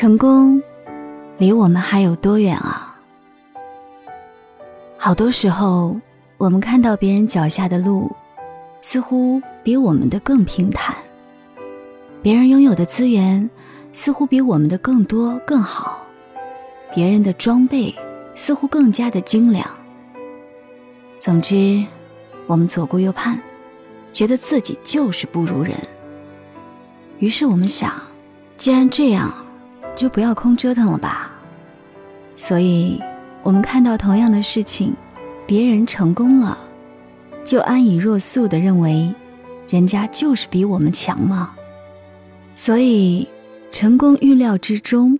[0.00, 0.62] 成功
[1.36, 2.98] 离我们还有多远啊？
[4.96, 5.94] 好多时候，
[6.38, 8.10] 我们看到别人脚下的路，
[8.80, 10.94] 似乎比我们的更平坦；
[12.22, 13.50] 别人拥有的资源，
[13.92, 15.98] 似乎比我们的更多更好；
[16.94, 17.94] 别人的装备，
[18.34, 19.68] 似乎更加的精良。
[21.18, 21.84] 总之，
[22.46, 23.38] 我们左顾右盼，
[24.14, 25.76] 觉得自己就是不如人。
[27.18, 27.92] 于是我们想，
[28.56, 29.30] 既然这样，
[29.94, 31.32] 就不要空折腾了吧。
[32.36, 33.00] 所以，
[33.42, 34.94] 我们看到同样的事情，
[35.46, 36.56] 别人成功了，
[37.44, 39.14] 就安以若素的认为，
[39.68, 41.50] 人家就是比我们强嘛。
[42.54, 43.28] 所以，
[43.70, 45.18] 成功预料之中。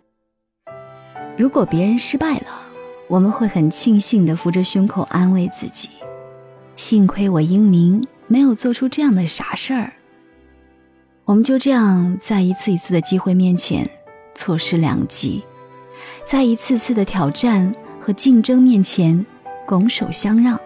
[1.37, 2.47] 如果别人失败了，
[3.07, 5.89] 我们会很庆幸的扶着胸口安慰自己，
[6.77, 9.93] 幸亏我英明，没有做出这样的傻事儿。
[11.25, 13.89] 我们就这样在一次一次的机会面前
[14.35, 15.43] 错失良机，
[16.25, 19.25] 在一次次的挑战和竞争面前
[19.67, 20.59] 拱手相让，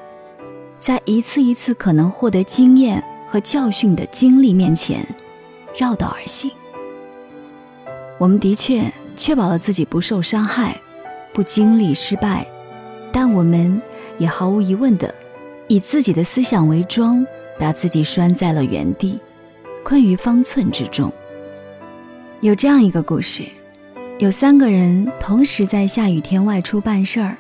[0.79, 5.07] 在一次一次可能获得经验和教训的经历面前
[5.77, 6.51] 绕道而行。
[8.19, 10.81] 我们的确确保了自己不受伤害，
[11.33, 12.47] 不经历失败，
[13.13, 13.83] 但我们
[14.19, 15.13] 也毫无疑问的
[15.67, 17.27] 以自己的思想为装，
[17.59, 19.19] 把自己拴在了原地。
[19.83, 21.13] 困于方寸之中。
[22.45, 23.43] 有这样一个故事：
[24.19, 27.39] 有三个人同时在下雨天外出办事儿，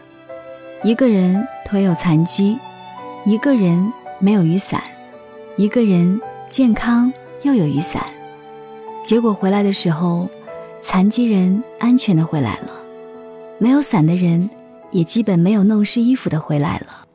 [0.82, 2.56] 一个人腿有残疾，
[3.26, 4.82] 一个人没有雨伞，
[5.58, 8.02] 一个人健康又有雨伞。
[9.04, 10.26] 结果回来的时候，
[10.80, 12.70] 残疾人安全的回来了，
[13.58, 14.48] 没有伞的人
[14.90, 17.06] 也基本没有弄湿衣服的回来了，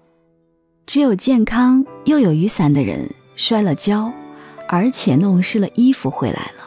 [0.85, 4.13] 只有健康又有雨伞的人摔了跤。
[4.71, 6.58] 而且弄湿了衣服回来了，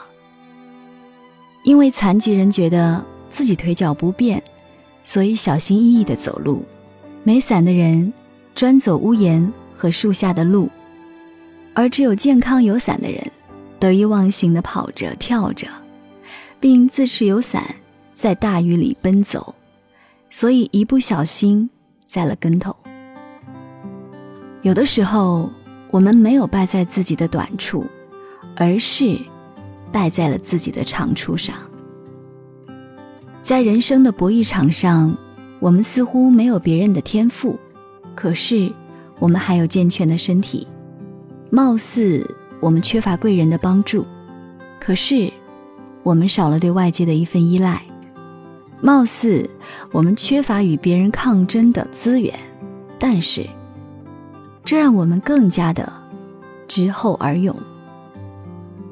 [1.63, 4.43] 因为残疾人觉得自己腿脚不便，
[5.05, 6.63] 所以小心翼翼的走路；
[7.23, 8.13] 没伞的人
[8.55, 10.69] 专走屋檐和树下的路，
[11.75, 13.25] 而只有健康有伞的人
[13.79, 15.67] 得意忘形的跑着跳着，
[16.59, 17.65] 并自持有伞
[18.15, 19.55] 在大雨里奔走，
[20.31, 21.69] 所以一不小心
[22.05, 22.77] 栽了跟头。
[24.63, 25.51] 有的时候。
[25.93, 27.85] 我们没有败在自己的短处，
[28.57, 29.15] 而是
[29.93, 31.55] 败在了自己的长处上。
[33.43, 35.17] 在人生的博弈场上，
[35.61, 37.59] 我们似乎没有别人的天赋，
[38.15, 38.73] 可是
[39.19, 40.67] 我们还有健全的身体；
[41.51, 42.27] 貌似
[42.61, 44.07] 我们缺乏贵人的帮助，
[44.81, 45.31] 可是
[46.03, 47.77] 我们少了对外界的一份依赖；
[48.81, 49.49] 貌似
[49.91, 52.35] 我们缺乏与别人抗争的资源，
[52.99, 53.47] 但是。
[54.65, 55.93] 这让我们更加的
[56.69, 57.55] 知后而勇。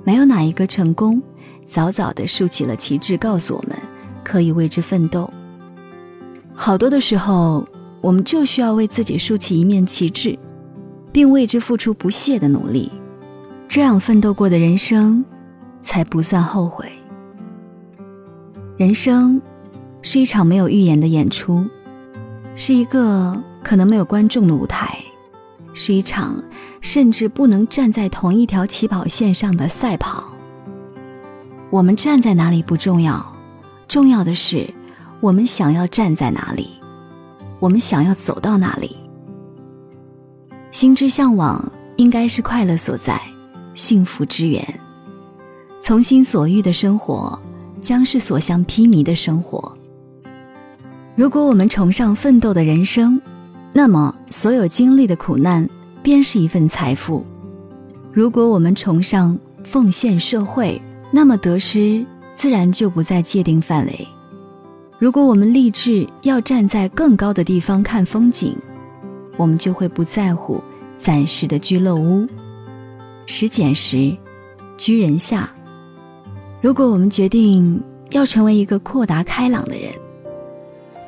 [0.05, 1.23] 没有哪一个成功
[1.67, 3.77] 早早的竖起了旗帜，告诉我们
[4.25, 5.31] 可以为之奋斗。
[6.55, 7.67] 好多的时候，
[8.01, 10.39] 我们就需要为自己竖起一面旗帜，
[11.13, 12.91] 并为之付出不懈的努力，
[13.69, 15.25] 这样奋斗过的人生
[15.81, 16.87] 才不算后悔。
[18.77, 19.41] 人生
[20.03, 21.67] 是一场没有预演的演出，
[22.55, 24.97] 是一个可能没有观众的舞台。
[25.73, 26.43] 是一场
[26.81, 30.25] 甚至不能站在同一条起跑线上的赛跑。
[31.71, 33.25] 我们站在哪里不重要，
[33.87, 34.69] 重要的是
[35.21, 36.69] 我们想要站在哪里，
[37.59, 38.97] 我们想要走到哪里。
[40.73, 43.21] 心之向往应该是快乐所在，
[43.75, 44.67] 幸福之源。
[45.81, 47.39] 从心所欲的生活，
[47.81, 49.77] 将是所向披靡的生活。
[51.17, 53.21] 如果我们崇尚奋斗的人生，
[53.73, 55.69] 那么，所有经历的苦难
[56.03, 57.25] 便是一份财富。
[58.13, 60.81] 如果我们崇尚奉献社会，
[61.13, 64.09] 那么得失自然就不在界定范围。
[64.99, 68.57] 如果我们立志要站在更高的地方看风景，
[69.37, 70.63] 我们就会不在乎
[70.99, 72.27] 暂时的居乐屋，
[73.27, 74.17] 拾捡时
[74.77, 75.51] 居人下。
[76.61, 79.91] 如果我们决定要成为一个阔达开朗的人，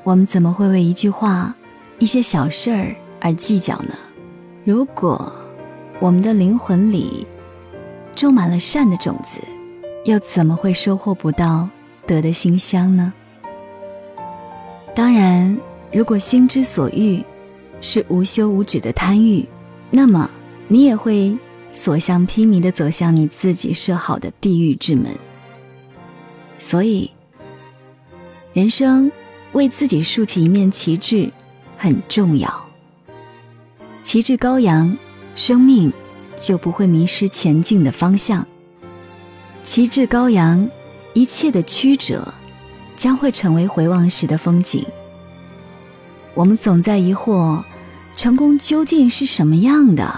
[0.05, 1.55] 我们怎么会为一句话？
[1.99, 3.94] 一些小事儿而计较呢？
[4.64, 5.32] 如果
[6.00, 7.26] 我们的灵魂里
[8.14, 9.41] 种满了善的种子，
[10.05, 11.69] 又怎么会收获不到
[12.06, 13.12] 德的馨香呢？
[14.94, 15.59] 当然，
[15.93, 17.25] 如果心之所欲
[17.81, 19.44] 是无休无止的贪欲，
[19.91, 20.31] 那么
[20.69, 21.37] 你也会
[21.73, 25.06] 所向披靡的走向你自己设好的地狱之门。
[26.58, 27.11] 所以，
[28.53, 29.11] 人生
[29.53, 31.31] 为自己竖起一面旗帜。
[31.76, 32.49] 很重要，
[34.03, 34.97] 旗帜高扬，
[35.35, 35.93] 生命
[36.37, 38.47] 就不会迷失前进的方向。
[39.63, 40.69] 旗帜高扬，
[41.15, 42.35] 一切的曲折
[42.97, 44.85] 将会成为回望时的风景。
[46.35, 47.63] 我们总在疑惑，
[48.17, 50.13] 成功究竟是什么样的？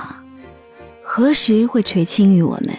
[1.03, 2.75] 何时会垂青于我们？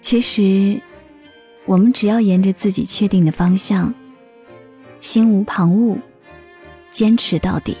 [0.00, 0.80] 其实，
[1.64, 3.94] 我们只要沿着自己确定的方向，
[5.00, 5.96] 心无旁骛，
[6.90, 7.76] 坚持到底，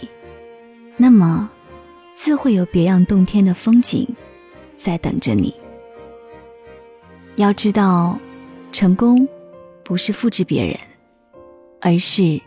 [0.96, 1.50] 那么，
[2.14, 4.08] 自会有别样洞天的风景
[4.74, 5.54] 在等着你。
[7.36, 8.18] 要知道，
[8.72, 9.28] 成功
[9.84, 10.74] 不是复制别人，
[11.82, 12.40] 而是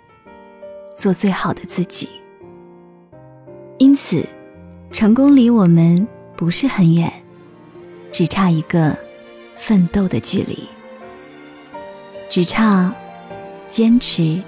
[0.98, 2.10] 做最好的自己。
[3.78, 4.28] 因此，
[4.92, 7.12] 成功离我们不是很远，
[8.12, 8.98] 只差一个
[9.58, 10.58] 奋斗的距离，
[12.28, 12.92] 只差
[13.68, 14.42] 坚持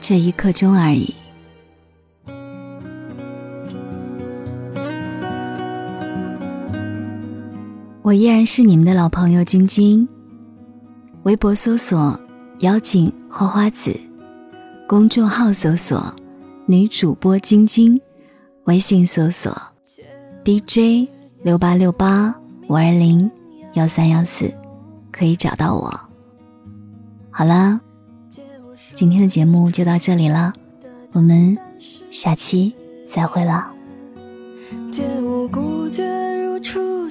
[0.00, 1.14] 这一刻钟而已。
[8.10, 10.08] 我依然是你们的老朋友晶晶。
[11.22, 12.18] 微博搜索
[12.58, 13.96] “妖精花花子”，
[14.88, 16.12] 公众号搜索
[16.66, 18.00] “女主播晶晶”，
[18.66, 19.56] 微信搜索
[20.44, 21.08] “DJ
[21.44, 22.34] 六八六八
[22.66, 23.30] 五二零
[23.74, 24.52] 幺三幺四”，
[25.12, 25.88] 可以找到我。
[27.30, 27.80] 好啦，
[28.92, 30.52] 今天的节目就到这里了，
[31.12, 31.56] 我们
[32.10, 32.74] 下期
[33.06, 33.70] 再会了。
[34.90, 36.04] 借我孤绝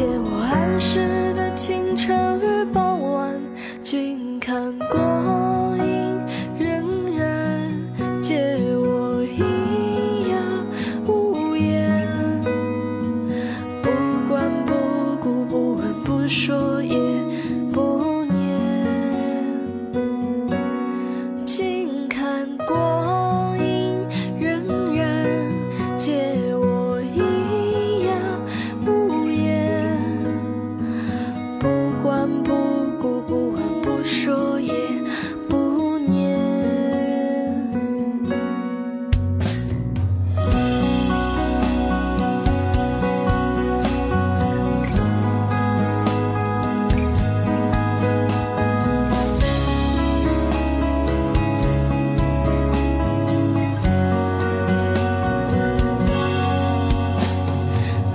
[0.00, 3.38] 借我安适的清晨与傍晚，
[3.82, 4.98] 静看过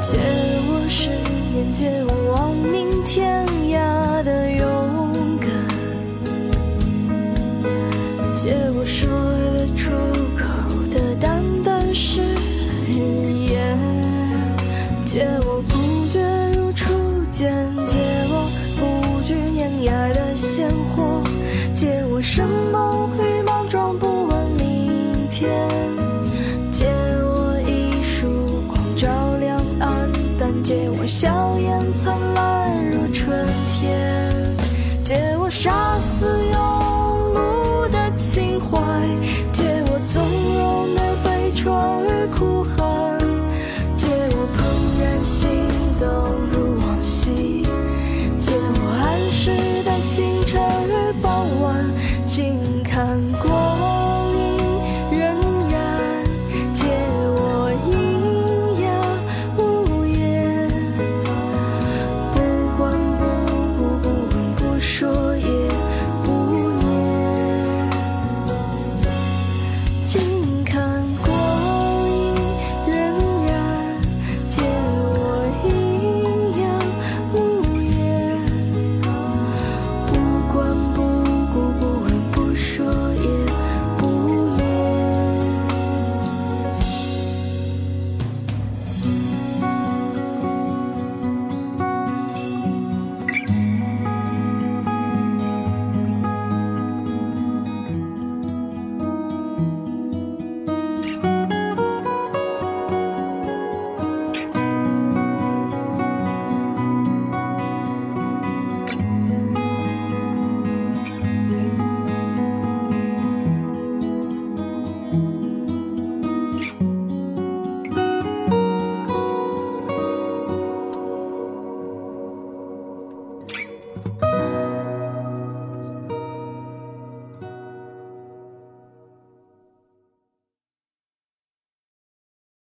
[0.07, 1.09] 借我十
[1.51, 3.44] 年，借我望明天。